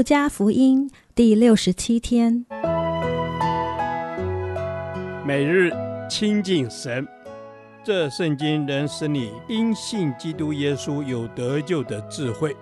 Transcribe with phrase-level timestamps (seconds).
[0.00, 2.46] 路加福音第六十七天，
[5.26, 5.70] 每日
[6.08, 7.06] 亲近神，
[7.84, 12.56] 这圣经能使你因信基督耶稣有得救的智慧。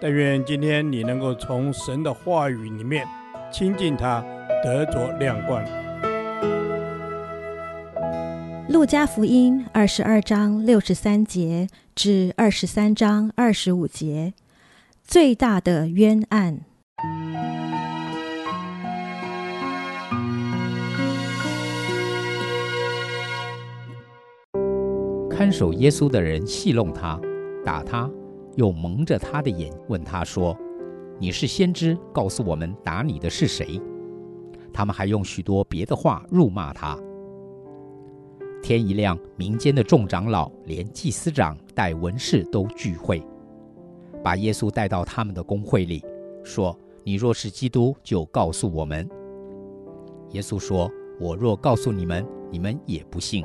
[0.00, 3.04] 但愿今天你能够从神的话语里面
[3.52, 4.24] 亲近他，
[4.62, 5.64] 得着亮光。
[8.68, 11.66] 路加福音二十二章六十三节
[11.96, 14.34] 至二十三章二十五节，
[15.02, 16.60] 最大的冤案。
[25.36, 27.20] 看守耶稣的人戏弄他，
[27.62, 28.10] 打他。
[28.54, 30.56] 又蒙着他的眼，问他说
[31.20, 33.78] ：“你是先知，告诉我们打你的是谁？”
[34.72, 36.98] 他们还用许多别的话辱骂他。
[38.62, 43.22] 天一亮，民间的众长老连祭司长带文士都聚会，
[44.24, 46.02] 把耶稣带到他们的公会里，
[46.42, 49.06] 说：“你若是基督，就告诉我们。”
[50.32, 50.90] 耶稣说
[51.20, 53.44] ：“我若告诉你们，你们也不信；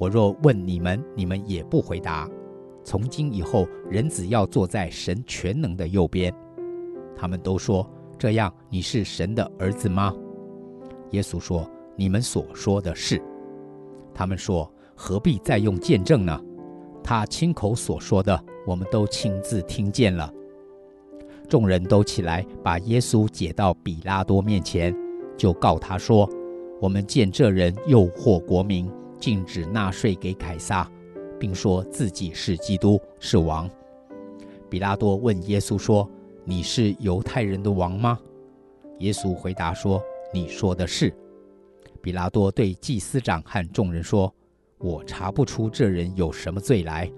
[0.00, 2.26] 我若问你们，你们也不回答。”
[2.82, 6.34] 从今以后，人子要坐在神全能的右边。
[7.14, 10.14] 他们都说：“这样，你是神的儿子吗？”
[11.12, 13.22] 耶稣说：“你们所说的是。”
[14.14, 16.40] 他们说：“何必再用见证呢？
[17.04, 20.32] 他亲口所说的，我们都亲自听见了。”
[21.46, 24.96] 众人都起来，把耶稣解到彼拉多面前，
[25.36, 26.26] 就告他说
[26.80, 28.90] ：“我们见这人诱惑国民，
[29.20, 30.90] 禁止纳税给凯撒。”
[31.38, 33.68] 并说自己是基督，是王。
[34.68, 36.06] 比拉多问耶稣说
[36.44, 38.18] ：“你是犹太人的王吗？”
[39.00, 40.02] 耶稣回答说
[40.34, 41.10] ：“你说的是。”
[42.02, 44.30] 比拉多对祭司长和众人说
[44.78, 47.10] ：“我查不出这人有什么罪来。”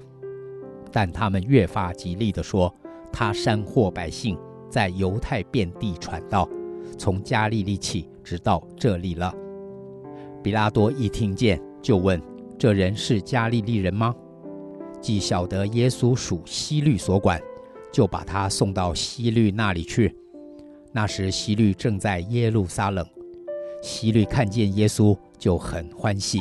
[0.92, 2.72] 但他们越发极力地说
[3.12, 4.38] ：“他煽惑百姓，
[4.70, 6.48] 在犹太遍地传道，
[6.96, 9.34] 从加利利起，直到这里了。”
[10.44, 12.22] 比拉多一听见，就问。
[12.58, 14.14] 这人是加利利人吗？
[15.00, 17.42] 既晓得耶稣属西律所管，
[17.90, 20.16] 就把他送到西律那里去。
[20.92, 23.04] 那时西律正在耶路撒冷。
[23.82, 26.38] 西律看见耶稣就很欢喜，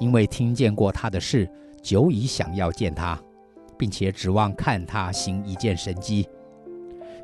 [0.00, 1.46] 因为听见过他的事，
[1.82, 3.20] 久已想要见他，
[3.76, 6.26] 并且指望看他行一件神迹。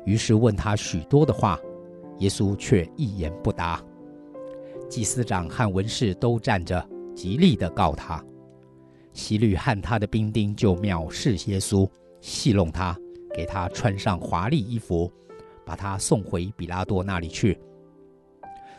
[0.05, 1.59] 于是问他许多的话，
[2.19, 3.81] 耶稣却一言不答。
[4.87, 6.87] 祭司长和文士都站着。
[7.15, 8.23] 极力地告他，
[9.13, 11.89] 希律和他的兵丁就藐视耶稣，
[12.21, 12.97] 戏弄他，
[13.35, 15.11] 给他穿上华丽衣服，
[15.65, 17.59] 把他送回比拉多那里去。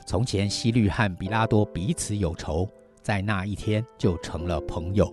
[0.07, 2.69] 从前希律和比拉多彼此有仇，
[3.01, 5.13] 在那一天就成了朋友。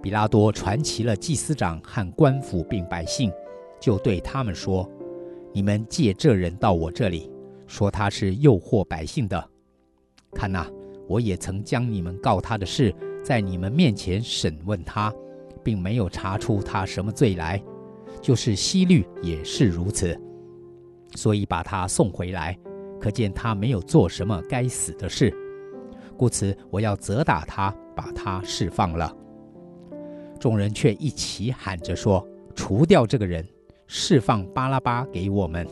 [0.00, 3.32] 比拉多传齐了祭司长和官府并百姓，
[3.80, 4.88] 就对他们说
[5.52, 7.30] ：“你们借这人到我这里，
[7.66, 9.50] 说他是诱惑百姓的，
[10.32, 10.70] 看哪。”
[11.08, 15.12] 我也曾将你们告他的事在你们面前审问他，
[15.64, 17.60] 并没有查出他什么罪来，
[18.20, 20.18] 就是希律也是如此，
[21.16, 22.56] 所以把他送回来，
[23.00, 25.34] 可见他没有做什么该死的事，
[26.16, 29.10] 故此我要责打他，把他释放了。
[30.38, 33.44] 众人却一起喊着说：“除掉这个人，
[33.86, 35.66] 释放巴拉巴给我们。”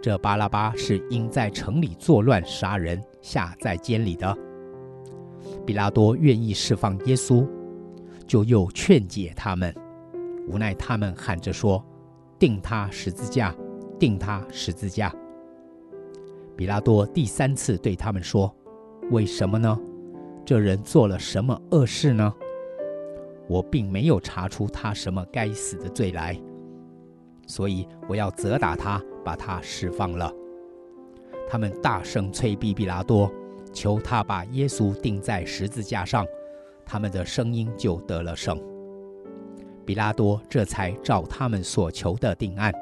[0.00, 3.02] 这巴拉巴是因在城里作乱杀人。
[3.20, 4.36] 下在监里的。
[5.66, 7.46] 比拉多愿意释放耶稣，
[8.26, 9.74] 就又劝解他们，
[10.48, 11.84] 无奈他们喊着说
[12.38, 13.54] ：“定他十字架，
[13.98, 15.12] 定他十字架。”
[16.56, 18.54] 比拉多第三次对他们说
[19.10, 19.78] ：“为什么呢？
[20.44, 22.32] 这人做了什么恶事呢？
[23.48, 26.38] 我并没有查出他什么该死的罪来，
[27.46, 30.32] 所以我要责打他，把他释放了。”
[31.50, 33.28] 他们大声催逼比拉多，
[33.72, 36.24] 求他把耶稣钉在十字架上，
[36.86, 38.56] 他们的声音就得了胜。
[39.84, 42.72] 比拉多这才照他们所求的定案，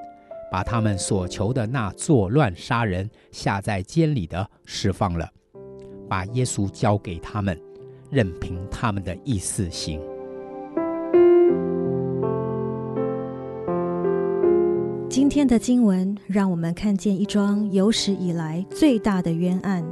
[0.52, 5.26] 把他们所求的那作乱杀人、下在监里的释放了，
[6.06, 7.58] 把耶稣交给他们，
[8.10, 9.98] 任凭他们的意思行。
[15.18, 19.84] 今天的经文让我们看见一桩有史以来最大的冤案。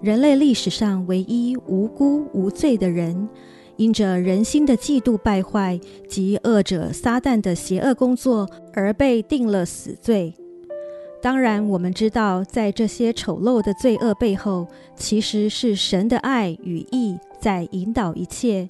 [0.00, 3.28] 人类历史上唯一无辜无罪的人，
[3.76, 5.78] 因着人心的嫉妒败坏
[6.08, 10.32] 及恶者撒旦的邪恶工作而被定了死罪。
[11.20, 14.66] 当然，我们知道，在这些丑陋的罪恶背后，
[14.96, 18.66] 其实是神的爱与义在引导一切。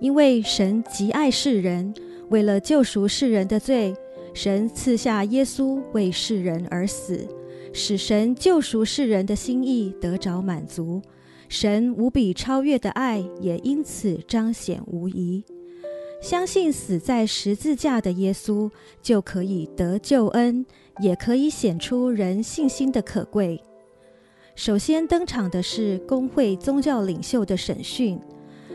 [0.00, 1.94] 因为神极爱世人，
[2.30, 3.94] 为了救赎世人的罪。
[4.32, 7.26] 神赐下耶稣为世人而死，
[7.72, 11.02] 使神救赎世人的心意得着满足。
[11.48, 15.44] 神无比超越的爱也因此彰显无疑。
[16.22, 18.70] 相信死在十字架的耶稣，
[19.02, 20.64] 就可以得救恩，
[21.00, 23.60] 也可以显出人信心的可贵。
[24.54, 28.20] 首先登场的是工会宗教领袖的审讯。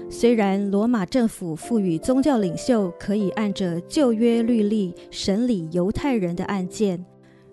[0.10, 7.04] 虽然罗马政府赋予宗教领袖可以按着旧约律例审理犹太人的案件。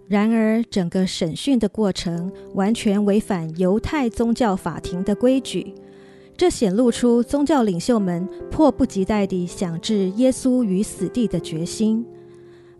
[0.06, 5.74] 然而，整个审讯的过程完全违反犹太宗教法庭的规矩，
[6.36, 12.04] 这显露出宗教领袖们迫不及待地想置耶稣于死地的决心。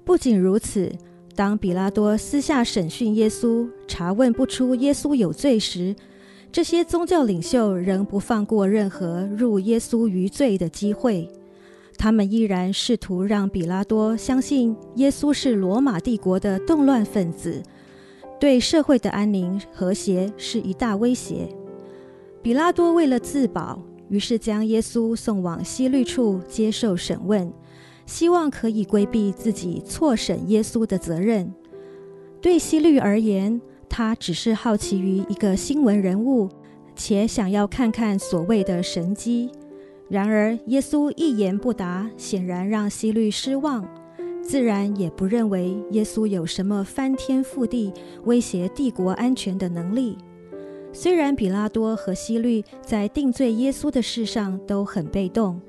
[0.04, 0.92] 不仅如此，
[1.34, 5.96] 当比拉多私下审讯耶稣，查问不出耶稣有罪时，
[6.52, 11.26] 这些宗教领袖仍不放过任何入耶稣于罪的机会。
[11.96, 17.62] 他们依然试图让彼拉多相信耶稣是罗马帝国的动乱分子，
[18.38, 21.49] 对社会的安宁和谐是一大威胁。
[22.43, 27.50] 彼拉多为了自保，于是将耶稣送往西律处接受审问，
[28.05, 31.50] 希望可以规避自己错审耶稣的责任。
[32.43, 33.58] 对西律而言，
[33.92, 36.48] 他只是好奇于一个新闻人物，
[36.96, 39.50] 且想要看看所谓的神迹。
[40.08, 43.86] 然而，耶稣一言不答，显然让希律失望，
[44.42, 47.92] 自然也不认为耶稣有什么翻天覆地、
[48.24, 50.16] 威胁帝国安全的能力。
[50.90, 55.60] 虽然比拉多和希律在定罪耶稣的事上都很被动，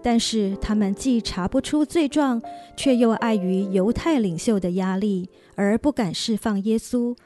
[0.00, 2.40] 但是他们既查不出罪状，
[2.76, 7.16] 却又碍于犹太领袖的压力，而不敢释放耶稣，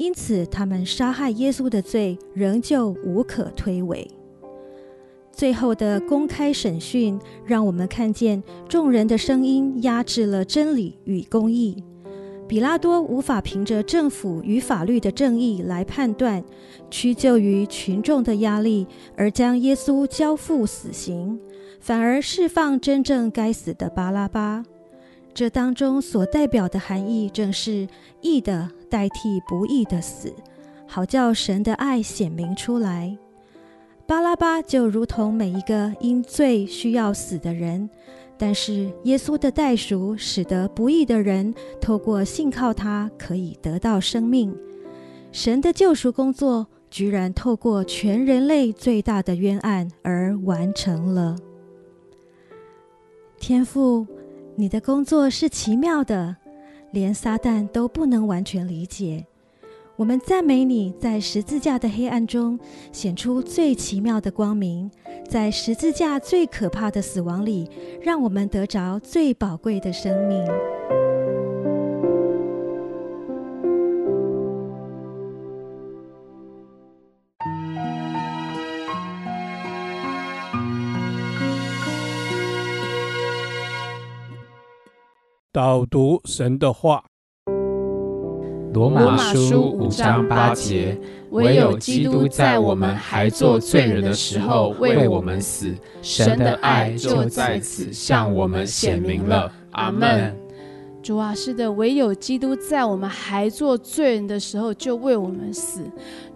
[0.00, 4.08] 因此他们杀害耶稣的罪仍旧无可推诿。
[5.30, 11.84] 最后的公开审讯，让我们看见众人的声音压制了真理与公义。
[12.48, 16.42] 彼拉多无法凭着政府与法律的正义来判断，
[16.90, 21.38] 屈就于群众的压力，而将耶稣交付死刑，
[21.78, 24.64] 反而释放真正该死的巴拉巴。
[25.32, 27.88] 这当中所代表的含义，正是
[28.20, 30.32] 义的代替不义的死，
[30.86, 33.16] 好叫神的爱显明出来。
[34.06, 37.88] 巴拉巴就如同每一个因罪需要死的人，
[38.36, 44.54] 但是耶稣的代赎使得不义的人透过信靠他可以得到生命。
[45.30, 51.36] 神的救赎工作居然透过全人类最大的冤案而完成了。
[53.38, 54.04] 天父，
[54.56, 56.36] 你的工作是奇妙的，
[56.90, 59.24] 连撒旦都不能完全理解。
[59.96, 62.58] 我们赞美你，在十字架的黑暗中
[62.92, 64.90] 显出最奇妙的光明，
[65.28, 67.68] 在十字架最可怕的死亡里，
[68.02, 70.44] 让我们得着最宝贵的生命。
[85.52, 87.02] 导读神的话。
[88.72, 90.96] 罗马书五章八节，
[91.30, 99.52] 唯有基督在我们还做罪人的时候为我们死，神的爱就在此向我们显明了。
[99.72, 100.39] 阿门。
[101.02, 105.80] 主啊，是的，唯有基督在我们还做罪人的时候就为我们死。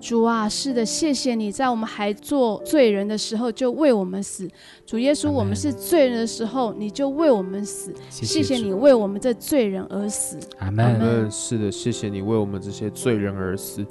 [0.00, 4.48] 主啊，是的，谢谢你在我们还做罪人的时候就为我们死。
[4.86, 7.92] 主耶稣，我们是罪人的时候，你就为我们死。
[8.08, 10.38] 谢谢你为我们这罪人而死。
[10.58, 11.30] 阿门。
[11.30, 13.84] 是的，谢谢你为我们这些罪人而死。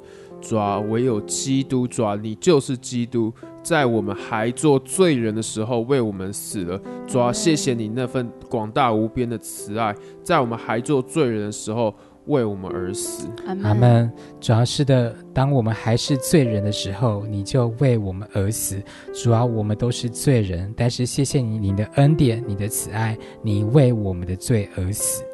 [0.46, 3.32] 主啊，唯有基督，主啊，你就是基督。
[3.62, 6.78] 在我们还做罪人的时候，为我们死了。
[7.06, 11.94] 主啊，谢谢你那份广大无边的慈爱，在我们还做罪人的时候，
[12.26, 13.26] 为我们而死。
[13.62, 14.12] 阿门。
[14.38, 18.82] 主要，是的，当我们还是罪人的时候，你就为我们而死。
[19.14, 25.24] 主啊，我们都是罪人，但是谢谢你，你的恩典，你的慈爱，你为我们的罪而死。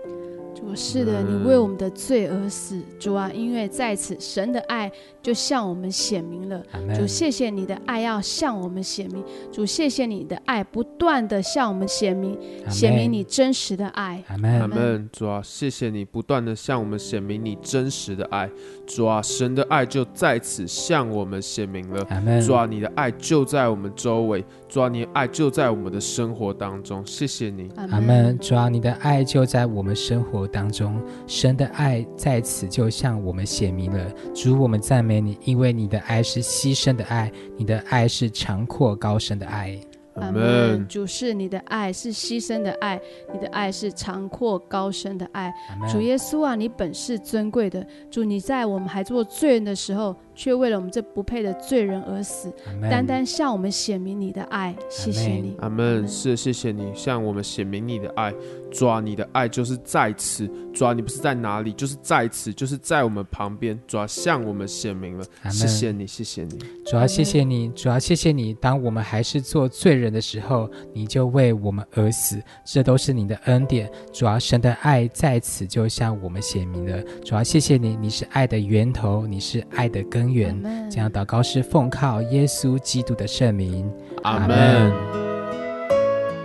[0.74, 4.90] 是的，你为我们的罪而死，主啊，因为在此神的爱
[5.20, 6.62] 就向我们显明了。
[6.94, 9.22] 主，谢谢你的爱要向我们显明。
[9.50, 12.38] 主，谢谢你的爱不断的向我们显明，
[12.68, 14.22] 显明你真实的爱。
[14.28, 14.60] 阿门。
[14.60, 15.10] 阿门。
[15.12, 18.48] 主啊，谢谢你不断的向我们显明你真实的爱。
[18.86, 22.06] 主啊，神的爱就在此向我们显明了。
[22.40, 24.44] 主啊，你的爱就在我们周围。
[24.68, 27.04] 主啊，你的爱就在我们的生活当中。
[27.04, 27.68] 谢谢你。
[27.76, 28.38] 阿门。
[28.38, 31.00] 主啊，你的爱就在我们生活当中。
[31.26, 34.12] 神的爱在此就向我们显明了。
[34.34, 39.78] 主，我们赞美你，因为你的爱是牺牲的爱，你的爱是长阔高深的爱。
[40.14, 40.86] 阿门。
[40.88, 43.00] 主是你的爱是牺牲的爱，
[43.32, 45.52] 你的爱是长阔高深的爱。
[45.90, 47.86] 主耶稣啊，你本是尊贵的。
[48.10, 54.74] 主，你在我们还做罪人的时候，却为了我们这不配的罪人而死，单单向我们显明你的爱。
[54.88, 56.08] 谢谢你，阿门。
[56.08, 58.32] 是谢谢你向我们显明你的爱。
[58.70, 60.48] 主啊，你的爱就是在此。
[60.72, 63.78] 主啊，你不是在哪里，就是在此，就是在我们旁边。
[63.86, 65.24] 主啊，向我们显明了。
[65.50, 66.58] 谢谢你，谢谢你。
[66.86, 67.68] 主要，谢谢你。
[67.72, 68.54] 主要，谢谢你。
[68.54, 73.90] 当我们还是做罪人的时候，你就为我们而死，这都是你的恩典。
[74.10, 77.02] 主要，神的爱在此就向我们显明了。
[77.24, 80.90] 主要，谢谢你，你是爱的源头，你是爱的根源。
[80.90, 83.90] 这样祷告是奉靠耶稣基督的圣名。
[84.22, 84.92] 阿门。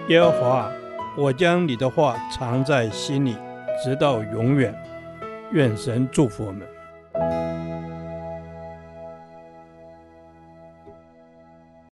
[0.09, 0.71] 耶和华，
[1.17, 3.35] 我将你的话藏在心里，
[3.83, 4.73] 直到永远。
[5.51, 6.61] 愿神祝福我们。